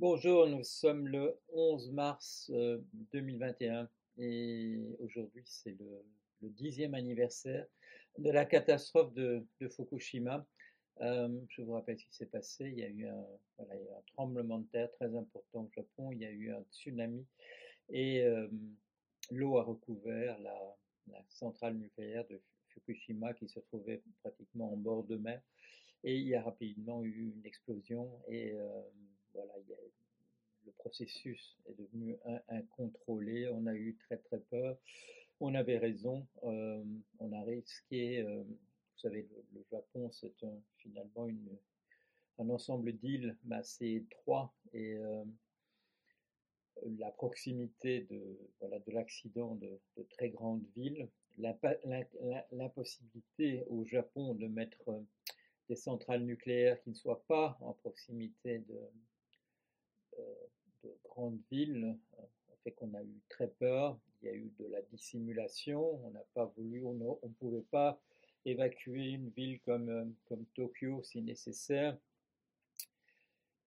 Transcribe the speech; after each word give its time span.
Bonjour, 0.00 0.48
nous 0.48 0.64
sommes 0.64 1.08
le 1.08 1.38
11 1.52 1.90
mars 1.90 2.50
2021 3.12 3.86
et 4.16 4.80
aujourd'hui 4.98 5.42
c'est 5.44 5.76
le, 5.78 6.02
dixième 6.40 6.94
anniversaire 6.94 7.66
de 8.16 8.30
la 8.30 8.46
catastrophe 8.46 9.12
de, 9.12 9.44
Fukushima. 9.68 10.46
Euh, 11.02 11.28
je 11.50 11.60
vous 11.60 11.72
rappelle 11.72 11.98
ce 11.98 12.06
qui 12.06 12.14
s'est 12.14 12.24
passé. 12.24 12.70
Il 12.70 12.78
y, 12.78 12.82
a 12.82 12.88
eu 12.88 13.08
un, 13.08 13.26
tremblement 14.14 14.60
de 14.60 14.66
terre 14.68 14.90
très 14.92 15.14
important 15.14 15.64
au 15.64 15.70
Japon, 15.76 16.12
il 16.12 16.20
y 16.20 16.24
a 16.24 16.30
eu 16.30 16.50
un 16.50 16.64
tsunami 16.72 17.26
et 17.90 18.22
euh, 18.22 18.48
l'eau 19.30 19.58
a 19.58 19.64
recouvert 19.64 20.38
la, 20.38 21.22
centrale 21.28 21.74
nucléaire 21.74 22.26
de 22.28 22.40
Fukushima 22.68 23.34
qui 23.34 23.50
se 23.50 23.60
trouvait 23.60 24.00
pratiquement 24.22 24.72
en 24.72 24.78
bord 24.78 25.04
de 25.04 25.16
mer. 25.16 25.42
Et 26.04 26.16
il 26.16 26.26
y 26.26 26.34
a 26.34 26.40
rapidement 26.40 27.04
eu 27.04 27.34
une 27.36 27.44
explosion 27.44 28.10
et 28.28 28.54
euh, 28.54 28.80
voilà, 29.34 29.52
le 30.66 30.72
processus 30.72 31.56
est 31.66 31.78
devenu 31.78 32.16
incontrôlé. 32.48 33.48
On 33.48 33.66
a 33.66 33.74
eu 33.74 33.96
très 33.96 34.16
très 34.18 34.38
peur. 34.38 34.76
On 35.40 35.54
avait 35.54 35.78
raison. 35.78 36.26
Euh, 36.44 36.84
on 37.18 37.32
a 37.32 37.42
risqué. 37.42 38.20
Euh, 38.20 38.42
vous 38.42 38.98
savez, 39.08 39.26
le, 39.54 39.64
Japon, 39.70 40.10
c'est 40.12 40.32
finalement 40.78 41.28
un 42.38 42.50
ensemble 42.50 42.92
d'îles 42.92 43.36
assez 43.50 44.04
étroit 44.04 44.52
et 44.74 44.94
euh, 44.96 45.24
la 46.98 47.10
proximité 47.10 48.02
de, 48.10 48.38
voilà, 48.60 48.78
de 48.78 48.92
l'accident 48.92 49.54
de, 49.54 49.78
de, 49.96 50.02
très 50.10 50.28
grandes 50.28 50.64
villes, 50.76 51.08
l'impossibilité 52.52 53.64
au 53.68 53.86
Japon 53.86 54.34
de 54.34 54.46
mettre 54.46 55.02
des 55.68 55.76
centrales 55.76 56.24
nucléaires 56.24 56.82
qui 56.82 56.90
ne 56.90 56.94
soient 56.94 57.24
pas 57.26 57.56
en 57.60 57.72
proximité 57.72 58.58
de, 58.58 58.78
de 60.84 60.96
grandes 61.04 61.40
villes 61.50 61.96
euh, 62.18 62.22
fait 62.64 62.72
qu'on 62.72 62.92
a 62.94 63.02
eu 63.02 63.20
très 63.28 63.48
peur. 63.48 63.98
Il 64.22 64.26
y 64.26 64.30
a 64.30 64.34
eu 64.34 64.50
de 64.58 64.66
la 64.66 64.82
dissimulation. 64.82 66.00
On 66.06 66.10
n'a 66.10 66.24
pas 66.34 66.52
voulu, 66.56 66.84
on 66.84 66.94
ne 66.94 67.32
pouvait 67.38 67.64
pas 67.70 68.00
évacuer 68.44 69.10
une 69.10 69.30
ville 69.30 69.60
comme, 69.60 69.88
euh, 69.88 70.04
comme 70.26 70.44
Tokyo 70.54 71.02
si 71.02 71.22
nécessaire. 71.22 71.96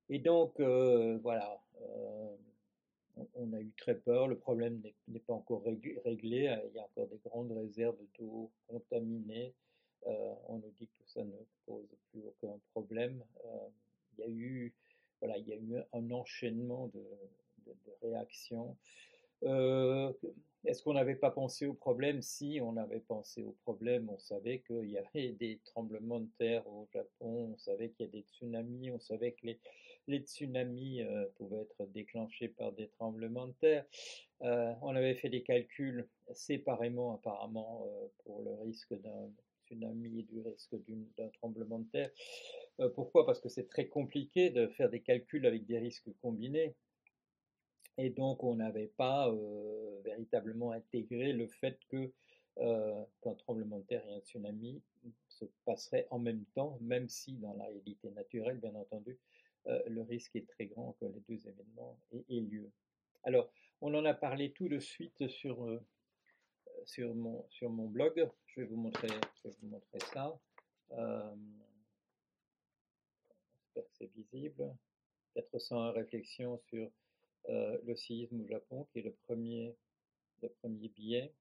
Et 0.09 0.19
donc, 0.19 0.59
euh, 0.59 1.17
voilà, 1.23 1.63
on, 3.35 3.53
a 3.53 3.61
eu 3.61 3.71
très 3.77 3.95
peur. 3.95 4.27
Le 4.27 4.37
problème 4.37 4.81
n'est 5.07 5.19
pas 5.19 5.33
encore 5.33 5.63
réglé. 5.63 5.97
Il 6.05 6.75
y 6.75 6.79
a 6.79 6.83
encore 6.83 7.07
des 7.07 7.19
grandes 7.25 7.51
réserves 7.51 7.97
d'eau 8.19 8.51
contaminées. 8.67 9.53
on 10.05 10.57
nous 10.57 10.71
dit 10.77 10.87
que 10.87 11.03
tout 11.03 11.07
ça 11.07 11.23
ne 11.23 11.37
pose 11.65 11.87
plus 12.11 12.21
aucun 12.27 12.59
problème. 12.73 13.23
il 14.17 14.19
y 14.19 14.23
a 14.23 14.29
eu 14.29 14.73
voilà, 15.23 15.37
il 15.37 15.47
y 15.47 15.53
a 15.53 15.55
eu 15.55 15.81
un 15.93 16.11
enchaînement 16.11 16.91
de, 16.93 17.01
réactions. 18.01 18.75
Euh, 19.43 20.11
est-ce 20.65 20.83
qu'on 20.83 20.95
n'avait 20.95 21.15
pas 21.15 21.31
pensé 21.31 21.65
au 21.65 21.73
problème? 21.73 22.21
Si 22.21 22.59
on 22.61 22.75
avait 22.75 22.99
pensé 22.99 23.41
au 23.41 23.55
problème, 23.63 24.09
on 24.09 24.17
savait 24.17 24.59
qu'il 24.59 24.89
y 24.89 24.97
avait 24.97 25.31
des 25.39 25.61
tremblements 25.63 26.19
de 26.19 26.29
terre 26.37 26.67
au 26.67 26.89
Japon, 26.91 27.53
on 27.53 27.57
savait 27.57 27.91
qu'il 27.91 28.05
y 28.05 28.09
a 28.09 28.11
des 28.11 28.25
tsunamis, 28.33 28.91
on 28.91 28.99
savait 28.99 29.31
que 29.31 29.47
les, 30.07 30.19
tsunamis 30.19 31.01
euh, 31.03 31.25
pouvaient 31.37 31.61
être 31.61 31.85
déclenchés 31.93 32.49
par 32.49 32.73
des 32.73 32.89
tremblements 32.89 33.47
de 33.47 33.53
terre. 33.53 33.85
Euh, 34.41 34.73
on 34.81 34.93
avait 34.93 35.15
fait 35.15 35.29
des 35.29 35.43
calculs 35.43 36.05
séparément 36.33 37.15
apparemment 37.15 37.87
pour 38.25 38.41
le 38.41 38.51
risque 38.65 38.93
d'un 39.01 39.31
tsunami 39.67 40.19
et 40.19 40.23
du 40.23 40.41
risque 40.41 40.75
d'un 41.17 41.29
tremblement 41.29 41.79
de 41.79 41.85
terre. 41.85 42.11
Euh, 42.79 42.89
pourquoi? 42.89 43.25
Parce 43.25 43.39
que 43.39 43.49
c'est 43.49 43.67
très 43.67 43.87
compliqué 43.87 44.49
de 44.49 44.67
faire 44.67 44.89
des 44.89 45.01
calculs 45.01 45.45
avec 45.45 45.65
des 45.65 45.79
risques 45.79 46.09
combinés. 46.21 46.75
Et 47.97 48.09
donc, 48.09 48.43
on 48.43 48.55
n'avait 48.55 48.91
pas 48.97 49.29
euh, 49.29 50.01
véritablement 50.03 50.71
intégré 50.71 51.31
le 51.33 51.47
fait 51.47 51.77
euh, 52.57 53.03
qu'un 53.21 53.35
tremblement 53.35 53.79
de 53.79 53.85
terre 53.85 54.05
et 54.07 54.15
un 54.15 54.19
tsunami 54.21 54.81
se 55.27 55.45
passeraient 55.65 56.07
en 56.09 56.17
même 56.17 56.43
temps, 56.55 56.77
même 56.81 57.07
si 57.07 57.33
dans 57.33 57.53
la 57.53 57.65
réalité 57.65 58.09
naturelle, 58.11 58.57
bien 58.57 58.73
entendu, 58.75 59.19
le 59.65 60.01
risque 60.01 60.35
est 60.35 60.45
très 60.45 60.65
grand 60.65 60.91
que 60.99 61.05
les 61.05 61.21
deux 61.29 61.47
événements 61.47 61.97
aient, 62.11 62.41
lieu. 62.41 62.69
Alors, 63.23 63.49
on 63.79 63.93
en 63.93 64.03
a 64.03 64.13
parlé 64.13 64.51
tout 64.51 64.67
de 64.67 64.79
suite 64.79 65.27
sur, 65.29 65.57
mon, 66.99 67.87
blog. 67.87 68.29
Je 68.47 68.61
vais 68.61 68.67
vous 68.67 68.75
montrer 68.75 69.07
ça 70.13 70.37
c'est 73.91 74.11
visible. 74.13 74.75
401 75.35 75.91
réflexions 75.91 76.59
sur 76.69 76.89
euh, 77.49 77.77
le 77.85 77.95
séisme 77.95 78.41
au 78.41 78.47
Japon, 78.47 78.87
qui 78.91 78.99
est 78.99 79.03
le 79.03 79.13
premier, 79.25 79.75
le 80.41 80.49
premier 80.49 80.89
billet. 80.89 81.33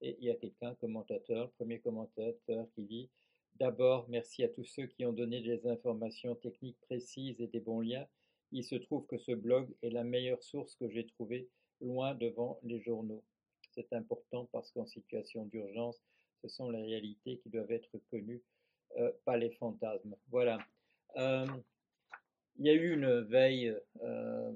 Et 0.00 0.16
il 0.18 0.24
y 0.24 0.30
a 0.30 0.34
quelqu'un, 0.34 0.74
commentateur, 0.74 1.50
premier 1.52 1.80
commentateur, 1.80 2.66
qui 2.74 2.82
dit 2.82 3.10
D'abord, 3.56 4.06
merci 4.08 4.44
à 4.44 4.48
tous 4.48 4.64
ceux 4.64 4.86
qui 4.86 5.06
ont 5.06 5.12
donné 5.12 5.40
des 5.40 5.66
informations 5.66 6.34
techniques 6.34 6.80
précises 6.82 7.40
et 7.40 7.46
des 7.46 7.60
bons 7.60 7.80
liens. 7.80 8.06
Il 8.52 8.64
se 8.64 8.74
trouve 8.74 9.06
que 9.06 9.16
ce 9.18 9.32
blog 9.32 9.74
est 9.82 9.90
la 9.90 10.04
meilleure 10.04 10.42
source 10.42 10.74
que 10.76 10.88
j'ai 10.90 11.06
trouvée 11.06 11.48
loin 11.80 12.14
devant 12.14 12.58
les 12.62 12.80
journaux. 12.80 13.24
C'est 13.72 13.92
important 13.92 14.48
parce 14.52 14.70
qu'en 14.72 14.86
situation 14.86 15.46
d'urgence, 15.46 16.00
ce 16.42 16.48
sont 16.48 16.70
les 16.70 16.82
réalités 16.82 17.38
qui 17.38 17.48
doivent 17.48 17.72
être 17.72 17.98
connues, 18.10 18.42
euh, 18.98 19.10
pas 19.24 19.36
les 19.36 19.50
fantasmes. 19.52 20.16
Voilà. 20.28 20.58
Euh, 21.16 21.46
il 22.58 22.66
y 22.66 22.70
a 22.70 22.74
eu 22.74 22.92
une 22.92 23.20
veille. 23.22 23.74
Euh, 24.02 24.52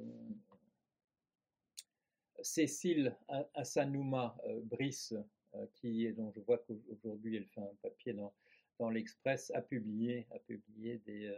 Cécile 2.43 3.15
Asanouma 3.53 4.35
euh, 4.47 4.61
Brice, 4.63 5.15
qui, 5.75 6.11
dont 6.15 6.33
je 6.35 6.41
vois 6.41 6.57
qu'aujourd'hui 6.57 7.37
elle 7.37 7.45
fait 7.45 7.61
un 7.61 7.75
papier 7.83 8.15
dans, 8.15 8.33
dans 8.79 8.89
l'Express, 8.89 9.51
a 9.55 9.61
publié, 9.61 10.27
a 10.31 10.39
publié 10.39 10.97
des, 11.05 11.37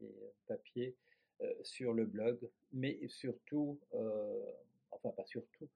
des 0.00 0.12
papiers 0.48 0.96
sur 1.62 1.94
le 1.94 2.04
blog, 2.04 2.36
mais 2.72 2.98
surtout, 3.06 3.78
enfin 4.90 5.10
pas 5.10 5.24
surtout, 5.24 5.68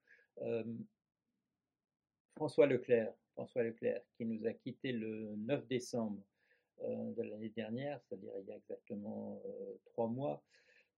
François 2.34 2.66
Leclerc, 2.66 3.15
François 3.34 3.62
Leclerc, 3.62 4.03
qui 4.16 4.25
nous 4.25 4.44
a 4.44 4.53
quittés 4.55 4.91
le 4.91 5.37
9 5.37 5.69
décembre 5.69 6.21
de 6.83 7.23
l'année 7.23 7.51
dernière, 7.51 8.01
c'est-à-dire 8.03 8.33
il 8.41 8.49
y 8.49 8.53
a 8.53 8.57
exactement 8.57 9.41
euh, 9.47 9.75
trois 9.87 10.09
mois, 10.09 10.43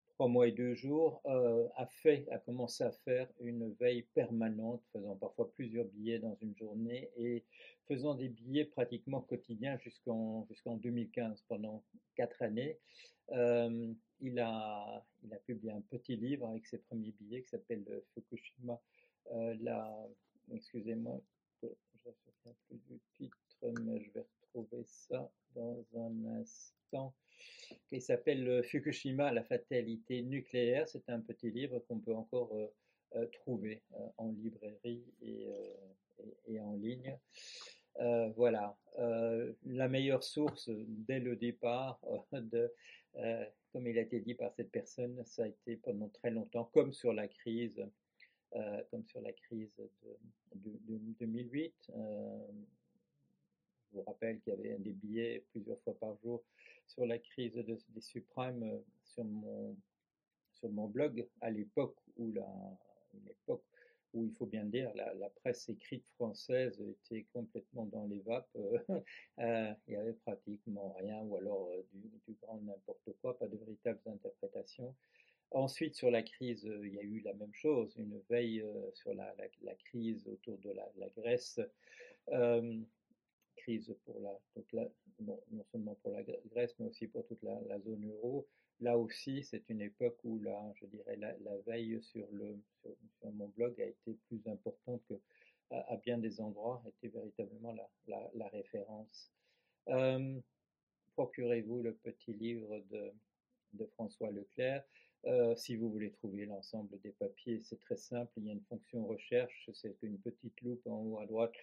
trois 0.08 0.28
mois 0.28 0.48
et 0.48 0.52
deux 0.52 0.74
jours, 0.74 1.20
euh, 1.26 1.68
a 1.76 1.86
fait, 1.86 2.26
a 2.30 2.38
commencé 2.38 2.84
à 2.84 2.92
faire 2.92 3.28
une 3.40 3.72
veille 3.74 4.02
permanente, 4.14 4.82
faisant 4.92 5.16
parfois 5.16 5.52
plusieurs 5.52 5.86
billets 5.86 6.18
dans 6.18 6.36
une 6.40 6.56
journée 6.56 7.10
et 7.16 7.44
faisant 7.86 8.14
des 8.14 8.28
billets 8.28 8.64
pratiquement 8.64 9.20
quotidiens 9.20 9.76
jusqu'en 9.78 10.46
jusqu'en 10.48 10.76
2015, 10.76 11.42
pendant 11.48 11.84
quatre 12.14 12.42
années. 12.42 12.78
il, 13.30 14.38
a, 14.38 15.04
il 15.22 15.34
a 15.34 15.38
publié 15.38 15.72
un 15.72 15.82
petit 15.82 16.16
livre 16.16 16.48
avec 16.48 16.66
ses 16.66 16.78
premiers 16.78 17.12
billets 17.12 17.42
qui 17.42 17.50
s'appelle 17.50 17.84
Fukushima, 18.14 18.80
la, 19.30 20.08
excusez-moi, 20.52 21.20
je 21.62 21.68
plus 23.14 23.30
je 23.62 24.10
vais 24.12 24.26
retrouver 24.42 24.84
ça 24.86 25.30
dans 25.54 25.84
un 25.94 26.40
instant, 26.40 27.14
qui 27.88 28.00
s'appelle 28.00 28.48
euh, 28.48 28.62
Fukushima, 28.62 29.32
la 29.32 29.44
fatalité 29.44 30.22
nucléaire. 30.22 30.88
C'est 30.88 31.08
un 31.08 31.20
petit 31.20 31.50
livre 31.50 31.78
qu'on 31.80 31.98
peut 31.98 32.14
encore 32.14 32.54
euh, 32.54 32.66
euh, 33.16 33.26
trouver 33.26 33.82
en 34.16 34.30
librairie 34.32 35.04
et, 35.22 36.60
en 36.60 36.74
ligne. 36.74 37.18
voilà, 38.36 38.76
la 39.64 39.88
meilleure 39.88 40.22
source 40.22 40.70
dès 40.70 41.20
le 41.20 41.36
départ, 41.36 42.00
de, 42.32 42.72
comme 43.72 43.86
il 43.86 43.98
a 43.98 44.02
été 44.02 44.20
dit 44.20 44.34
par 44.34 44.52
cette 44.54 44.70
personne, 44.70 45.22
ça 45.26 45.44
a 45.44 45.46
été 45.46 45.76
pendant 45.76 46.08
très 46.08 46.30
longtemps, 46.30 46.64
comme 46.72 46.92
sur 46.92 47.12
la 47.12 47.28
crise, 47.28 47.84
comme 48.90 49.04
sur 49.04 49.20
la 49.20 49.32
crise 49.32 49.76
de 50.54 50.78
2008 51.18 51.92
je 53.90 53.98
vous 53.98 54.04
rappelle 54.04 54.40
qu'il 54.40 54.52
y 54.54 54.56
avait 54.56 54.78
des 54.78 54.92
billets 54.92 55.44
plusieurs 55.50 55.80
fois 55.80 55.98
par 55.98 56.16
jour 56.18 56.42
sur 56.86 57.06
la 57.06 57.18
crise 57.18 57.54
des 57.54 58.00
subprimes 58.00 58.62
euh, 58.62 59.72
sur 60.52 60.70
mon, 60.70 60.88
blog 60.88 61.26
à 61.40 61.50
l'époque 61.50 61.96
où 62.16 62.32
la, 62.32 62.46
une 63.14 63.28
époque 63.28 63.64
où 64.14 64.24
il 64.24 64.32
faut 64.32 64.46
bien 64.46 64.64
dire 64.64 64.90
la, 64.94 65.12
la, 65.14 65.28
presse 65.28 65.68
écrite 65.68 66.06
française 66.14 66.80
était 66.80 67.26
complètement 67.32 67.84
dans 67.86 68.06
les 68.06 68.20
vapes. 68.20 68.48
Euh, 68.56 68.78
euh, 69.40 69.74
il 69.86 69.90
n'y 69.90 69.96
avait 69.96 70.14
pratiquement 70.14 70.94
rien 70.98 71.20
ou 71.22 71.36
alors 71.36 71.70
du, 71.92 72.34
grand 72.40 72.60
n'importe 72.62 73.10
quoi, 73.20 73.38
pas 73.38 73.46
de 73.46 73.56
véritables 73.56 74.00
interprétations. 74.06 74.94
Ensuite, 75.50 75.94
sur 75.94 76.10
la 76.10 76.22
crise, 76.22 76.64
il 76.64 76.94
y 76.94 76.98
a 76.98 77.02
eu 77.02 77.20
la 77.20 77.32
même 77.34 77.54
chose, 77.54 77.94
une 77.96 78.20
veille 78.28 78.64
sur 78.94 79.14
la, 79.14 79.32
crise 79.84 80.26
autour 80.26 80.58
de 80.58 80.72
la, 80.72 81.08
Grèce 81.16 81.60
pour 84.04 84.20
la, 84.20 84.88
non, 85.20 85.64
seulement 85.72 85.94
pour 86.02 86.12
la 86.12 86.22
Grèce, 86.22 86.74
mais 86.78 86.86
aussi 86.86 87.06
pour 87.06 87.26
toute 87.26 87.42
la, 87.42 87.80
zone 87.80 88.08
euro. 88.08 88.46
là 88.80 88.96
aussi, 88.98 89.42
c'est 89.42 89.68
une 89.68 89.80
époque 89.80 90.18
où 90.24 90.38
la, 90.40 90.72
je 90.80 90.86
dirais, 90.86 91.16
la, 91.16 91.56
veille 91.66 92.00
sur, 92.02 92.26
le, 92.32 92.58
sur, 92.80 93.32
mon 93.32 93.48
blog 93.48 93.80
a 93.80 93.86
été 93.86 94.16
plus 94.28 94.46
importante 94.46 95.02
que 95.08 95.14
à, 95.70 95.96
bien 95.96 96.18
des 96.18 96.40
endroits, 96.40 96.80
était 96.86 97.08
véritablement 97.08 97.74
la, 98.06 98.30
la, 98.34 98.48
référence. 98.48 99.32
Euh, 99.88 100.38
procurez-vous 101.14 101.82
le 101.82 101.94
petit 101.94 102.32
livre 102.34 102.78
de, 102.90 103.10
de 103.72 103.86
François 103.86 104.30
Leclerc. 104.30 104.84
Euh, 105.24 105.56
si 105.56 105.74
vous 105.74 105.90
voulez 105.90 106.12
trouver 106.12 106.46
l'ensemble 106.46 107.00
des 107.00 107.10
papiers, 107.10 107.60
c'est 107.60 107.80
très 107.80 107.96
simple. 107.96 108.30
Il 108.36 108.46
y 108.46 108.50
a 108.50 108.52
une 108.52 108.64
fonction 108.68 109.04
recherche, 109.06 109.68
c'est 109.74 109.96
une 110.02 110.18
petite 110.18 110.60
loupe 110.60 110.86
en 110.86 111.00
haut 111.00 111.18
à 111.18 111.26
droite 111.26 111.54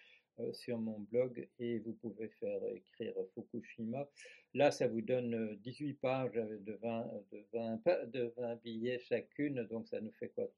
sur 0.52 0.78
mon 0.78 1.00
blog 1.10 1.48
et 1.58 1.78
vous 1.78 1.92
pouvez 1.94 2.28
faire 2.40 2.60
écrire 2.66 3.14
Fukushima. 3.34 4.08
Là, 4.54 4.70
ça 4.70 4.86
vous 4.86 5.00
donne 5.00 5.56
18 5.56 5.90
euh, 5.90 5.94
pages 6.00 6.32
de 6.32 6.72
20, 6.74 7.10
de 7.32 7.44
20, 7.52 8.10
de 8.10 8.32
20 8.36 8.56
billets 8.56 8.98
chacune, 9.00 9.64
donc 9.64 9.88
ça 9.88 10.00
nous 10.00 10.12
fait 10.12 10.28
quoi 10.28 10.48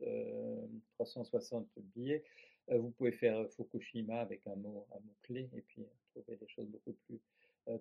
360 0.94 1.68
billets. 1.94 2.24
vous 2.68 2.90
pouvez 2.90 3.12
faire 3.12 3.48
Fukushima 3.52 4.20
avec 4.20 4.46
un 4.46 4.56
mot, 4.56 4.86
un 4.92 5.00
mot 5.00 5.16
clé 5.22 5.48
et 5.54 5.62
puis 5.62 5.86
trouver 6.14 6.36
des 6.36 6.48
choses 6.48 6.68
beaucoup 6.68 6.94
plus 7.06 7.20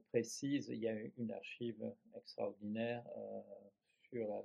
précises. 0.09 0.69
Il 0.69 0.79
y 0.79 0.87
a 0.87 0.95
une 1.17 1.31
archive 1.31 1.93
extraordinaire 2.15 3.03
sur 4.09 4.27
la 4.27 4.43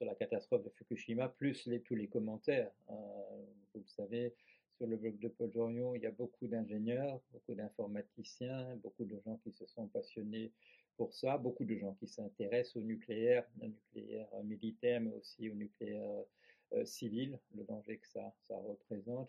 sur 0.00 0.06
la 0.06 0.14
catastrophe 0.14 0.64
de 0.64 0.70
Fukushima, 0.70 1.28
plus 1.28 1.68
tous 1.84 1.94
les 1.94 2.08
commentaires. 2.08 2.72
vous 2.88 3.80
le 3.80 3.86
savez, 3.86 4.34
sur 4.80 4.86
le 4.86 4.96
blog 4.96 5.18
de 5.18 5.28
Paul 5.28 5.52
Jorion, 5.52 5.94
il 5.94 6.00
y 6.00 6.06
a 6.06 6.10
beaucoup 6.10 6.46
d'ingénieurs, 6.46 7.20
beaucoup 7.34 7.52
d'informaticiens, 7.54 8.76
beaucoup 8.76 9.04
de 9.04 9.20
gens 9.26 9.36
qui 9.44 9.52
se 9.52 9.66
sont 9.66 9.86
passionnés 9.88 10.52
pour 10.96 11.12
ça, 11.12 11.36
beaucoup 11.36 11.66
de 11.66 11.76
gens 11.76 11.92
qui 12.00 12.06
s'intéressent 12.06 12.76
au 12.76 12.80
nucléaire, 12.80 13.44
au 13.60 13.66
nucléaire 13.66 14.28
militaire, 14.42 15.02
mais 15.02 15.12
aussi 15.12 15.50
au 15.50 15.54
nucléaire 15.54 16.24
euh, 16.72 16.86
civil, 16.86 17.38
le 17.54 17.64
danger 17.64 17.98
que 17.98 18.08
ça, 18.08 18.32
ça 18.48 18.56
représente. 18.56 19.28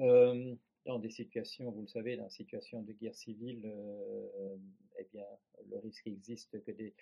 Euh, 0.00 0.56
dans 0.84 0.98
des 0.98 1.10
situations, 1.10 1.70
vous 1.70 1.82
le 1.82 1.86
savez, 1.86 2.16
dans 2.16 2.24
des 2.24 2.30
situations 2.30 2.82
de 2.82 2.92
guerre 2.92 3.14
civile, 3.14 3.62
euh, 3.66 4.56
eh 4.98 5.06
bien, 5.12 5.26
le 5.70 5.78
risque 5.78 6.08
existe 6.08 6.60
que 6.64 6.72
des 6.72 6.92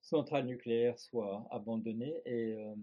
centrales 0.00 0.46
nucléaires 0.46 0.98
soient 0.98 1.46
abandonnées 1.50 2.20
et 2.24 2.54
euh, 2.54 2.74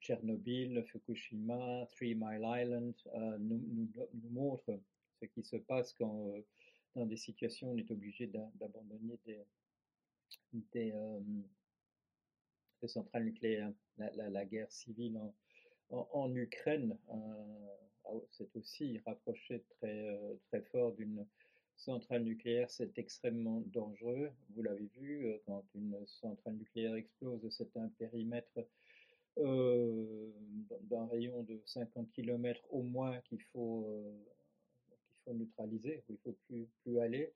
Tchernobyl, 0.00 0.84
Fukushima, 0.84 1.86
Three 1.92 2.14
Mile 2.14 2.42
Island 2.44 2.94
euh, 3.14 3.38
nous, 3.38 3.62
nous, 3.66 4.30
montrent 4.30 4.78
ce 5.20 5.26
qui 5.26 5.42
se 5.42 5.56
passe 5.56 5.92
quand 5.92 6.28
euh, 6.28 6.40
dans 6.94 7.06
des 7.06 7.16
situations 7.16 7.70
on 7.72 7.76
est 7.76 7.90
obligé 7.90 8.26
d'abandonner 8.26 9.18
des, 9.24 10.92
centrales 12.86 13.24
nucléaires. 13.24 13.72
La, 13.98 14.44
guerre 14.44 14.70
civile 14.70 15.20
en, 15.90 16.34
Ukraine 16.34 16.96
s'est 18.30 18.48
aussi 18.54 19.00
rapprochée 19.04 19.64
très, 19.78 20.16
très 20.48 20.62
fort 20.62 20.92
d'une 20.92 21.26
centrale 21.76 22.22
nucléaire, 22.22 22.70
c'est 22.70 22.98
extrêmement 22.98 23.62
dangereux. 23.66 24.30
Vous 24.50 24.62
l'avez 24.62 24.88
vu, 24.96 25.26
euh, 25.26 25.38
quand 25.46 25.64
une 25.74 25.96
centrale 26.06 26.54
nucléaire 26.54 26.94
explose, 26.94 27.40
c'est 27.50 27.76
un 27.76 27.88
périmètre 27.98 28.66
euh, 29.38 30.30
d'un 30.82 31.06
rayon 31.06 31.42
de 31.42 31.60
50 31.66 32.10
km 32.12 32.60
au 32.70 32.82
moins 32.82 33.20
qu'il 33.20 33.42
faut, 33.52 33.86
euh, 33.88 34.12
qu'il 34.86 35.16
faut 35.24 35.34
neutraliser, 35.34 36.02
où 36.08 36.12
il 36.12 36.14
ne 36.14 36.18
faut 36.18 36.38
plus, 36.46 36.68
plus 36.82 36.98
aller. 36.98 37.32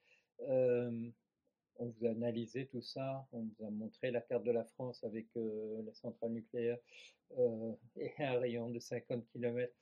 on 1.77 1.87
vous 1.87 2.07
a 2.07 2.11
analysé 2.11 2.67
tout 2.67 2.83
ça, 2.83 3.27
on 3.33 3.43
vous 3.43 3.65
a 3.65 3.71
montré 3.71 4.11
la 4.11 4.21
carte 4.21 4.45
de 4.45 4.51
la 4.51 4.65
France 4.65 5.03
avec 5.05 5.27
la 5.35 5.95
centrale 5.95 6.33
nucléaire 6.33 6.79
et 7.97 8.13
un 8.19 8.39
rayon 8.39 8.71
de 8.71 8.79
50 8.79 9.25
km 9.33 9.73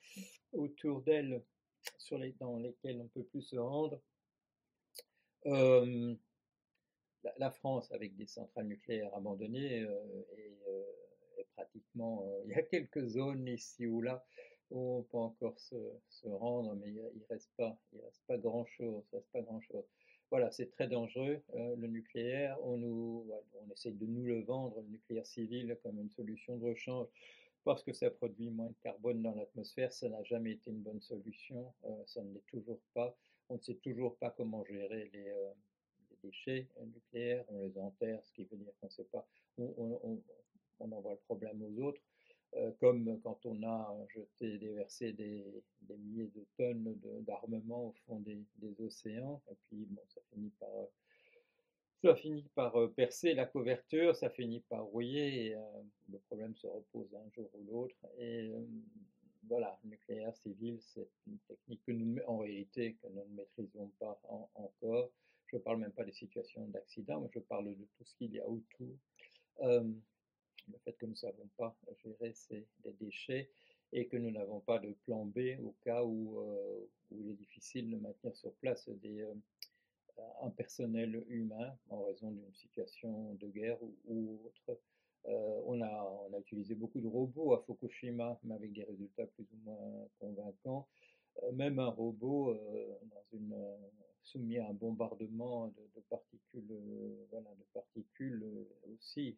autour 0.53 1.03
d'elle 1.03 1.43
sur 1.97 2.19
les, 2.19 2.33
dans 2.39 2.59
lesquels 2.59 3.01
on 3.01 3.05
ne 3.05 3.09
peut 3.09 3.25
plus 3.25 3.43
se 3.43 3.57
rendre 3.57 4.01
la, 7.37 7.51
France, 7.51 7.91
avec 7.93 8.17
des 8.17 8.27
centrales 8.27 8.67
nucléaires 8.67 9.15
abandonnées, 9.15 9.83
est, 9.83 11.47
pratiquement. 11.55 12.25
il 12.45 12.51
y 12.51 12.55
a 12.55 12.63
quelques 12.63 13.07
zones 13.07 13.47
ici 13.49 13.87
ou 13.87 14.01
là 14.01 14.25
où 14.71 14.99
on 14.99 15.03
peut 15.03 15.17
encore 15.17 15.59
se, 15.59 15.75
rendre, 16.27 16.75
mais 16.75 16.89
il, 16.89 16.97
ne 16.97 17.27
reste 17.31 17.51
pas, 17.57 17.79
il 17.93 18.01
reste 18.03 18.23
pas 18.27 18.37
grand 18.37 18.67
chose, 18.67 19.03
reste 19.13 19.31
pas 19.33 19.41
grand 19.41 19.61
chose. 19.63 19.85
Voilà, 20.31 20.51
c'est 20.51 20.71
très 20.71 20.89
dangereux 20.89 21.43
le 21.55 21.87
nucléaire. 21.87 22.59
On 22.63 22.77
nous, 22.77 23.31
on 23.55 23.73
essaye 23.73 23.95
de 23.95 24.05
nous 24.05 24.27
le 24.27 24.43
vendre, 24.43 24.83
le 24.83 24.89
nucléaire 24.89 25.27
civil, 25.27 25.79
comme 25.83 25.99
une 25.99 26.11
solution 26.11 26.59
de 26.59 26.67
rechange 26.67 27.09
parce 27.69 27.83
que 27.83 27.93
ça 27.93 28.11
produit 28.11 28.49
moins 28.49 28.69
de 28.69 28.77
carbone 28.83 29.21
dans 29.21 29.35
l'atmosphère. 29.35 29.93
Ça 29.93 30.09
n'a 30.09 30.23
jamais 30.25 30.53
été 30.53 30.71
une 30.71 30.81
bonne 30.81 31.03
solution, 31.03 31.71
ça 32.07 32.23
ne 32.23 32.33
l'est 32.33 32.47
toujours 32.47 32.81
pas. 32.95 33.15
On 33.51 33.55
ne 33.55 33.61
sait 33.61 33.77
toujours 33.77 34.17
pas 34.17 34.31
comment 34.31 34.65
gérer 34.65 35.11
les, 35.13 35.29
euh, 35.29 35.53
déchets 36.23 36.69
nucléaires, 36.95 37.45
on 37.49 37.61
les 37.61 37.79
enterre, 37.79 38.21
ce 38.25 38.33
qui 38.33 38.45
veut 38.45 38.57
dire 38.57 38.73
qu'on 38.81 38.87
ne 38.89 38.93
sait 38.93 39.05
pas, 39.05 39.27
on, 39.59 40.21
envoie 40.81 41.13
le 41.13 41.19
problème 41.19 41.63
aux 41.63 41.83
autres, 41.83 42.01
euh, 42.57 42.73
comme 42.81 43.21
quand 43.23 43.45
on 43.47 43.63
a 43.63 43.95
jeté, 44.09 44.59
déversé 44.59 45.13
des, 45.13 45.45
milliers 45.89 46.31
de 46.35 46.45
tonnes 46.57 46.99
d'armement 47.21 47.89
au 47.89 47.93
fond 48.07 48.21
des, 48.21 48.45
océans, 48.81 49.41
et 49.51 49.55
puis 49.69 49.87
bon, 49.91 50.03
ça 50.09 50.21
finit 50.33 50.53
par, 50.59 50.71
ça 52.03 52.15
finit 52.17 52.49
par 52.55 52.77
euh, 52.77 52.89
percer 52.89 53.35
la 53.35 53.47
couverture, 53.47 54.17
ça 54.17 54.31
finit 54.31 54.61
par 54.69 54.85
rouiller, 54.85 55.47
et 55.47 55.57
le 56.11 56.19
problème 56.27 56.55
se 56.57 56.67
repose 56.67 57.15
un 57.15 57.31
jour 57.31 57.49
ou 57.55 57.65
l'autre, 57.71 57.97
voilà, 59.45 59.79
nucléaire 59.85 60.35
civil, 60.37 60.79
c'est 60.81 61.09
une 61.27 61.39
technique 61.49 61.83
que 61.85 61.93
nous, 61.93 62.21
en 62.27 62.39
réalité, 62.39 62.95
que 62.95 63.09
nous 63.09 63.25
ne 63.25 63.37
maîtrisons 63.37 63.91
pas 63.99 64.21
encore. 64.55 65.11
Je 65.47 65.57
ne 65.57 65.63
parle 65.63 65.79
même 65.79 65.93
pas 65.93 66.05
des 66.05 66.13
situations 66.13 66.67
d'accident, 66.69 67.21
mais 67.21 67.31
je 67.33 67.41
parle 67.41 67.75
de 67.75 67.85
tout 67.97 68.05
ce 68.05 68.15
qu'il 68.17 68.33
y 68.33 68.41
a 68.41 68.47
autour. 68.47 68.95
Le 69.61 70.79
fait 70.85 70.93
que 70.93 71.07
nous 71.07 71.13
ne 71.13 71.17
savons 71.17 71.49
pas 71.57 71.75
gérer 72.05 72.33
ces, 72.35 72.67
déchets 73.01 73.51
et 73.93 74.07
que 74.07 74.19
nous 74.19 74.31
n'avons 74.31 74.61
pas 74.61 74.79
de 74.79 74.93
plan 75.05 75.25
B 75.25 75.59
au 75.63 75.75
cas 75.83 76.03
où, 76.05 76.41
euh, 76.41 76.87
où 77.11 77.21
il 77.23 77.31
est 77.31 77.35
difficile 77.35 77.91
de 77.91 77.97
maintenir 77.97 78.37
sur 78.37 78.53
place 78.57 78.87
des, 78.89 79.23
euh, 79.23 79.35
un 80.43 80.51
personnel 80.51 81.25
humain 81.29 81.77
en 81.89 82.05
raison 82.05 82.31
d'une 82.31 82.55
situation 82.55 83.35
de 83.35 83.49
guerre 83.49 83.79
ou 84.07 84.41
autre. 84.45 84.79
Euh, 85.27 85.61
on, 85.67 85.83
a, 85.83 86.39
utilisé 86.39 86.75
beaucoup 86.75 87.01
de 87.01 87.09
robots 87.09 87.53
à 87.53 87.63
Fukushima, 87.63 88.39
mais 88.45 88.55
avec 88.55 88.73
des 88.73 88.85
résultats 88.85 89.27
plus 89.27 89.47
ou 89.53 89.57
moins 89.65 90.09
convaincants. 90.21 90.89
Euh, 91.43 91.53
même 91.53 91.79
un 91.79 91.89
robot 91.89 92.51
euh, 92.51 92.99
soumis 94.23 94.59
à 94.59 94.69
un 94.69 94.73
bombardement 94.73 95.69
de, 95.69 96.01
particules, 96.09 96.65
aussi 98.95 99.37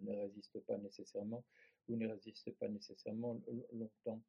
ne 0.00 0.14
résiste 0.14 0.58
pas 0.60 0.78
nécessairement 0.78 1.44
ou 1.88 1.96
ne 1.96 2.08
résiste 2.08 2.50
pas 2.58 2.68
nécessairement 2.68 3.40
longtemps. 3.72 4.20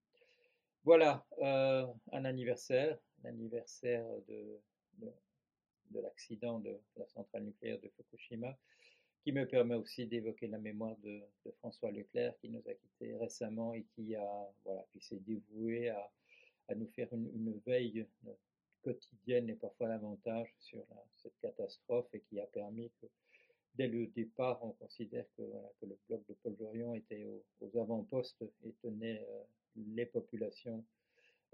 Voilà 0.83 1.25
un 1.41 2.25
anniversaire, 2.25 2.97
l'anniversaire 3.23 4.05
de 4.27 5.99
l'accident 5.99 6.59
de 6.59 6.77
la 6.97 7.07
centrale 7.07 7.43
nucléaire 7.43 7.79
de 7.79 7.89
Fukushima 7.89 8.57
qui 9.23 9.31
me 9.31 9.45
permet 9.45 9.75
aussi 9.75 10.07
d'évoquer 10.07 10.47
la 10.47 10.57
mémoire 10.57 10.97
de, 11.03 11.21
François 11.59 11.91
Leclerc 11.91 12.33
qui 12.39 12.49
nous 12.49 12.61
a 12.67 12.73
quittés 12.73 13.15
récemment 13.17 13.73
et 13.73 13.85
qui 13.95 14.15
a 14.15 14.49
voilà 14.63 14.83
qui 14.91 14.99
s'est 15.01 15.19
dévoué 15.19 15.89
à, 15.89 16.11
à, 16.69 16.75
nous 16.75 16.87
faire 16.87 17.07
une, 17.13 17.59
veille 17.65 18.05
quotidienne 18.83 19.49
et 19.49 19.55
parfois 19.55 19.89
davantage 19.89 20.53
sur 20.59 20.83
cette 21.21 21.37
catastrophe 21.39 22.07
et 22.13 22.21
qui 22.21 22.39
a 22.39 22.47
permis 22.47 22.91
que 22.99 23.07
dès 23.75 23.87
le 23.87 24.07
départ 24.07 24.63
on 24.63 24.71
considère 24.71 25.25
que, 25.37 25.43
que 25.79 25.85
le 25.85 25.97
bloc 26.07 26.25
de 26.27 26.33
Paul 26.41 26.55
Jorion 26.57 26.95
était 26.95 27.25
aux, 27.25 27.79
avant-postes 27.79 28.43
et 28.65 28.73
tenait 28.81 29.25
euh, 29.29 29.43
les 29.75 30.05
populations 30.05 30.83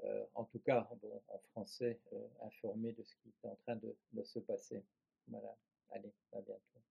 euh, 0.03 0.25
en 0.35 0.45
tout 0.45 0.59
cas 0.59 0.87
bon, 1.01 1.21
en 1.27 1.39
français, 1.51 1.99
euh, 2.13 2.27
informées 2.45 2.93
de 2.93 3.03
ce 3.03 3.15
qui 3.15 3.29
est 3.29 3.47
en 3.47 3.55
train 3.55 3.75
de, 3.77 3.95
de 4.13 4.23
se 4.23 4.39
passer. 4.39 4.83
Voilà, 5.27 5.57
allez, 5.89 6.13
à 6.33 6.41
bientôt. 6.41 6.86